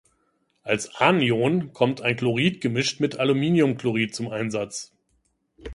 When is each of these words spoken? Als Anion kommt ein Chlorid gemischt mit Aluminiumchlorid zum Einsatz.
Als 0.63 0.95
Anion 0.95 1.73
kommt 1.73 2.01
ein 2.01 2.15
Chlorid 2.15 2.59
gemischt 2.59 3.01
mit 3.01 3.19
Aluminiumchlorid 3.19 4.15
zum 4.15 4.29
Einsatz. 4.29 4.91